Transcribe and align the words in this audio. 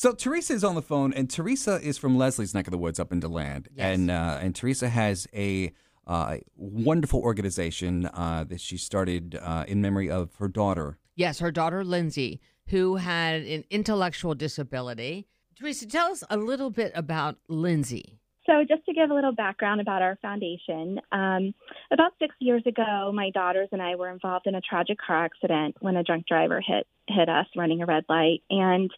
So 0.00 0.14
Teresa 0.14 0.54
is 0.54 0.64
on 0.64 0.76
the 0.76 0.80
phone, 0.80 1.12
and 1.12 1.28
Teresa 1.28 1.78
is 1.78 1.98
from 1.98 2.16
Leslie's 2.16 2.54
neck 2.54 2.66
of 2.66 2.70
the 2.70 2.78
woods 2.78 2.98
up 2.98 3.12
in 3.12 3.20
DeLand, 3.20 3.68
and 3.76 4.10
uh, 4.10 4.38
and 4.40 4.56
Teresa 4.56 4.88
has 4.88 5.28
a 5.34 5.74
uh, 6.06 6.38
wonderful 6.56 7.20
organization 7.20 8.06
uh, 8.06 8.46
that 8.48 8.62
she 8.62 8.78
started 8.78 9.38
uh, 9.42 9.66
in 9.68 9.82
memory 9.82 10.08
of 10.08 10.34
her 10.36 10.48
daughter. 10.48 10.96
Yes, 11.16 11.40
her 11.40 11.50
daughter 11.50 11.84
Lyndsey, 11.84 12.38
who 12.68 12.96
had 12.96 13.42
an 13.42 13.64
intellectual 13.68 14.34
disability. 14.34 15.26
Teresa, 15.54 15.86
tell 15.86 16.10
us 16.10 16.24
a 16.30 16.38
little 16.38 16.70
bit 16.70 16.92
about 16.94 17.36
Lyndsey. 17.50 18.16
So, 18.46 18.64
just 18.66 18.86
to 18.86 18.94
give 18.94 19.10
a 19.10 19.14
little 19.14 19.32
background 19.32 19.82
about 19.82 20.00
our 20.00 20.16
foundation, 20.22 20.98
um, 21.12 21.52
about 21.92 22.12
six 22.18 22.34
years 22.38 22.62
ago, 22.64 23.12
my 23.14 23.28
daughters 23.34 23.68
and 23.70 23.82
I 23.82 23.96
were 23.96 24.08
involved 24.08 24.46
in 24.46 24.54
a 24.54 24.62
tragic 24.62 24.96
car 25.06 25.26
accident 25.26 25.76
when 25.80 25.96
a 25.96 26.02
drunk 26.02 26.26
driver 26.26 26.62
hit 26.66 26.86
hit 27.06 27.28
us 27.28 27.46
running 27.54 27.82
a 27.82 27.86
red 27.86 28.06
light, 28.08 28.42
and 28.48 28.90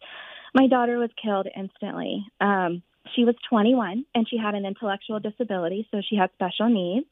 my 0.53 0.67
daughter 0.67 0.97
was 0.97 1.09
killed 1.21 1.47
instantly. 1.55 2.25
Um, 2.39 2.83
she 3.15 3.25
was 3.25 3.35
21 3.49 4.05
and 4.15 4.27
she 4.29 4.37
had 4.37 4.55
an 4.55 4.65
intellectual 4.65 5.19
disability, 5.19 5.87
so 5.91 6.01
she 6.07 6.15
had 6.15 6.31
special 6.33 6.69
needs. 6.69 7.07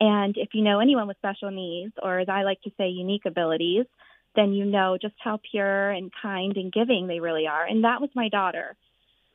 And 0.00 0.36
if 0.36 0.50
you 0.52 0.62
know 0.62 0.80
anyone 0.80 1.06
with 1.06 1.16
special 1.18 1.50
needs, 1.50 1.92
or 2.02 2.18
as 2.18 2.28
I 2.28 2.42
like 2.42 2.60
to 2.62 2.72
say, 2.76 2.88
unique 2.88 3.24
abilities, 3.24 3.86
then 4.34 4.52
you 4.52 4.64
know 4.64 4.98
just 5.00 5.14
how 5.22 5.38
pure 5.50 5.90
and 5.90 6.10
kind 6.20 6.56
and 6.56 6.72
giving 6.72 7.06
they 7.06 7.20
really 7.20 7.46
are. 7.46 7.64
And 7.64 7.84
that 7.84 8.00
was 8.00 8.10
my 8.14 8.28
daughter. 8.28 8.76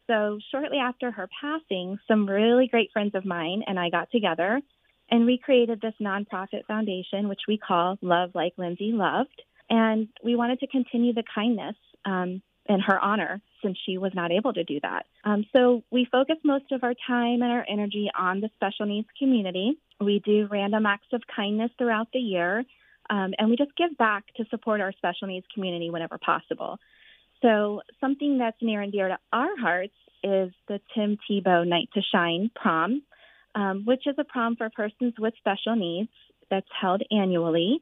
So 0.07 0.39
shortly 0.51 0.77
after 0.77 1.11
her 1.11 1.29
passing, 1.41 1.99
some 2.07 2.27
really 2.27 2.67
great 2.67 2.91
friends 2.91 3.15
of 3.15 3.25
mine 3.25 3.63
and 3.67 3.79
I 3.79 3.89
got 3.89 4.11
together 4.11 4.61
and 5.09 5.25
we 5.25 5.37
created 5.37 5.81
this 5.81 5.93
nonprofit 6.01 6.65
foundation, 6.67 7.29
which 7.29 7.41
we 7.47 7.57
call 7.57 7.97
Love 8.01 8.31
Like 8.33 8.55
Lyndsey 8.57 8.93
Loved. 8.93 9.41
And 9.69 10.07
we 10.23 10.35
wanted 10.35 10.59
to 10.61 10.67
continue 10.67 11.13
the 11.13 11.23
kindness 11.33 11.75
um, 12.05 12.41
in 12.69 12.79
her 12.79 12.99
honor 12.99 13.41
since 13.63 13.77
she 13.85 13.97
was 13.97 14.11
not 14.13 14.31
able 14.31 14.53
to 14.53 14.63
do 14.63 14.79
that. 14.81 15.05
Um, 15.23 15.45
so 15.55 15.83
we 15.91 16.07
focus 16.11 16.37
most 16.43 16.71
of 16.71 16.83
our 16.83 16.93
time 17.07 17.41
and 17.41 17.51
our 17.51 17.65
energy 17.67 18.09
on 18.17 18.41
the 18.41 18.49
special 18.55 18.85
needs 18.85 19.07
community. 19.17 19.77
We 19.99 20.21
do 20.23 20.47
random 20.49 20.85
acts 20.85 21.07
of 21.13 21.21
kindness 21.33 21.71
throughout 21.77 22.07
the 22.13 22.19
year, 22.19 22.63
um, 23.09 23.33
and 23.37 23.49
we 23.49 23.55
just 23.55 23.75
give 23.75 23.97
back 23.97 24.25
to 24.35 24.45
support 24.49 24.81
our 24.81 24.91
special 24.93 25.27
needs 25.27 25.45
community 25.53 25.89
whenever 25.89 26.17
possible. 26.17 26.77
So 27.41 27.81
something 28.01 28.37
that's 28.37 28.57
near 28.61 28.81
and 28.81 28.91
dear 28.91 29.09
to 29.09 29.17
our 29.31 29.57
hearts 29.57 29.93
is 30.23 30.51
the 30.67 30.79
Tim 30.95 31.17
Tebow 31.29 31.67
Night 31.67 31.89
to 31.93 32.01
Shine 32.11 32.51
prom, 32.55 33.03
um, 33.55 33.83
which 33.85 34.07
is 34.07 34.15
a 34.17 34.23
prom 34.23 34.55
for 34.55 34.69
persons 34.69 35.13
with 35.17 35.33
special 35.37 35.75
needs 35.75 36.09
that's 36.49 36.67
held 36.79 37.03
annually. 37.11 37.81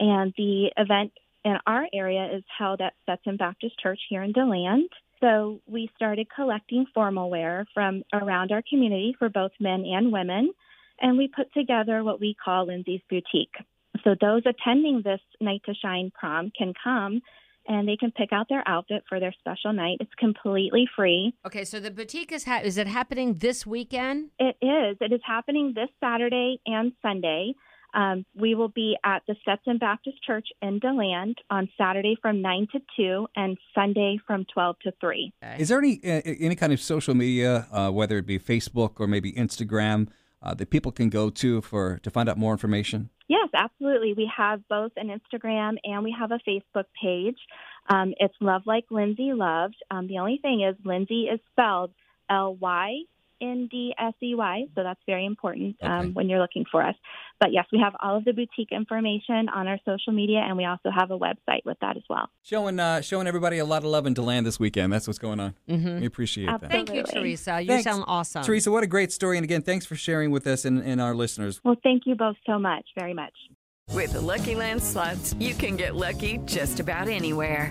And 0.00 0.32
the 0.36 0.72
event 0.76 1.12
in 1.44 1.56
our 1.66 1.86
area 1.92 2.28
is 2.34 2.42
held 2.58 2.80
at 2.80 2.94
Stetson 3.02 3.36
Baptist 3.36 3.78
Church 3.80 4.00
here 4.08 4.22
in 4.22 4.32
DeLand. 4.32 4.88
So 5.20 5.60
we 5.66 5.90
started 5.96 6.26
collecting 6.34 6.86
formal 6.92 7.30
wear 7.30 7.66
from 7.72 8.02
around 8.12 8.52
our 8.52 8.62
community 8.68 9.14
for 9.18 9.28
both 9.28 9.52
men 9.60 9.84
and 9.86 10.12
women, 10.12 10.52
and 11.00 11.16
we 11.16 11.28
put 11.28 11.52
together 11.52 12.02
what 12.02 12.20
we 12.20 12.34
call 12.42 12.66
Lyndsey's 12.66 13.02
Boutique. 13.08 13.54
So 14.02 14.14
those 14.20 14.42
attending 14.44 15.02
this 15.04 15.20
Night 15.40 15.62
to 15.66 15.74
Shine 15.74 16.10
prom 16.18 16.50
can 16.56 16.72
come 16.82 17.22
and 17.66 17.88
they 17.88 17.96
can 17.96 18.10
pick 18.10 18.30
out 18.32 18.46
their 18.48 18.62
outfit 18.66 19.04
for 19.08 19.18
their 19.18 19.32
special 19.38 19.72
night. 19.72 19.98
It's 20.00 20.14
completely 20.18 20.86
free. 20.94 21.32
Okay, 21.46 21.64
so 21.64 21.80
the 21.80 21.90
boutique 21.90 22.30
is 22.30 22.44
ha- 22.44 22.60
is 22.62 22.76
it 22.76 22.86
happening 22.86 23.34
this 23.34 23.66
weekend? 23.66 24.30
It 24.38 24.56
is. 24.60 24.98
It 25.00 25.12
is 25.12 25.20
happening 25.26 25.72
this 25.74 25.88
Saturday 26.00 26.60
and 26.66 26.92
Sunday. 27.00 27.54
Um, 27.94 28.26
we 28.34 28.54
will 28.54 28.68
be 28.68 28.96
at 29.04 29.22
the 29.28 29.36
Stetson 29.42 29.78
Baptist 29.78 30.22
Church 30.24 30.48
in 30.60 30.80
DeLand 30.80 31.36
on 31.48 31.68
Saturday 31.78 32.16
from 32.20 32.42
9 32.42 32.66
to 32.72 32.80
2 32.96 33.28
and 33.36 33.56
Sunday 33.74 34.18
from 34.26 34.44
12 34.52 34.76
to 34.80 34.92
3. 35.00 35.32
Is 35.58 35.68
there 35.68 35.78
any 35.78 36.00
uh, 36.04 36.20
any 36.24 36.56
kind 36.56 36.72
of 36.72 36.80
social 36.80 37.14
media, 37.14 37.66
uh, 37.70 37.90
whether 37.90 38.18
it 38.18 38.26
be 38.26 38.38
Facebook 38.38 38.98
or 38.98 39.06
maybe 39.06 39.32
Instagram, 39.32 40.08
uh, 40.42 40.54
that 40.54 40.70
people 40.70 40.90
can 40.90 41.08
go 41.08 41.30
to 41.30 41.60
for 41.60 42.00
to 42.02 42.10
find 42.10 42.28
out 42.28 42.36
more 42.36 42.52
information? 42.52 43.10
Yes, 43.28 43.48
absolutely. 43.54 44.12
We 44.12 44.30
have 44.36 44.66
both 44.68 44.92
an 44.96 45.08
Instagram 45.08 45.76
and 45.84 46.04
we 46.04 46.14
have 46.18 46.30
a 46.30 46.40
Facebook 46.46 46.84
page. 47.00 47.38
Um, 47.88 48.12
it's 48.18 48.34
Love 48.40 48.62
Like 48.66 48.86
Lyndsey 48.90 49.36
Loved. 49.36 49.76
Um, 49.90 50.08
the 50.08 50.18
only 50.18 50.38
thing 50.42 50.62
is, 50.62 50.76
Lyndsey 50.84 51.32
is 51.32 51.40
spelled 51.52 51.92
L 52.28 52.54
Y 52.56 53.02
N 53.40 53.68
D 53.70 53.94
S 53.98 54.14
E 54.22 54.34
Y, 54.34 54.64
so 54.74 54.82
that's 54.82 55.00
very 55.06 55.26
important 55.26 55.76
um, 55.82 56.14
when 56.14 56.28
you're 56.28 56.40
looking 56.40 56.64
for 56.70 56.82
us. 56.82 56.94
But 57.40 57.52
yes, 57.52 57.66
we 57.72 57.80
have 57.80 57.94
all 58.00 58.16
of 58.16 58.24
the 58.24 58.32
boutique 58.32 58.70
information 58.70 59.48
on 59.48 59.66
our 59.68 59.78
social 59.84 60.12
media, 60.12 60.38
and 60.38 60.56
we 60.56 60.64
also 60.64 60.90
have 60.94 61.10
a 61.10 61.18
website 61.18 61.64
with 61.64 61.76
that 61.80 61.96
as 61.96 62.02
well. 62.08 62.28
Showing 62.42 62.78
uh, 62.80 63.00
showing 63.00 63.26
everybody 63.26 63.58
a 63.58 63.64
lot 63.64 63.78
of 63.84 63.90
love 63.90 64.06
in 64.06 64.14
DeLand 64.14 64.46
this 64.46 64.58
weekend. 64.60 64.92
That's 64.92 65.06
what's 65.06 65.18
going 65.18 65.40
on. 65.40 65.54
Mhm. 65.68 66.00
We 66.00 66.06
appreciate 66.06 66.46
that. 66.46 66.70
Thank 66.70 66.92
you, 66.92 67.02
Teresa. 67.02 67.60
You 67.60 67.68
Thanks. 67.68 67.84
sound 67.84 68.04
awesome. 68.06 68.44
Teresa, 68.44 68.70
what 68.70 68.84
a 68.84 68.86
great 68.86 69.12
story. 69.12 69.36
And 69.36 69.44
again, 69.44 69.62
thanks 69.62 69.86
for 69.86 69.96
sharing 69.96 70.30
with 70.30 70.46
us 70.46 70.64
and, 70.64 70.82
and 70.82 71.00
our 71.00 71.14
listeners. 71.14 71.60
Well, 71.64 71.76
thank 71.82 72.02
you 72.06 72.14
both 72.14 72.36
so 72.46 72.58
much, 72.58 72.84
very 72.98 73.14
much. 73.14 73.34
With 73.92 74.12
the 74.12 74.20
Lucky 74.20 74.54
Land 74.54 74.82
slots, 74.82 75.34
you 75.34 75.54
can 75.54 75.76
get 75.76 75.94
lucky 75.94 76.38
just 76.46 76.80
about 76.80 77.08
anywhere. 77.08 77.70